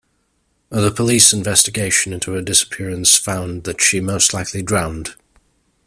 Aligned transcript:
The 0.71 0.89
police 0.89 1.31
investigation 1.31 2.11
into 2.11 2.31
her 2.33 2.41
disappearance 2.41 3.15
found 3.19 3.65
that 3.65 3.81
she 3.83 3.99
most 3.99 4.33
likely 4.33 4.63
drowned. 4.63 5.13